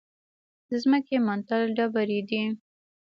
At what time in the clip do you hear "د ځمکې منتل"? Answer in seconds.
0.69-1.61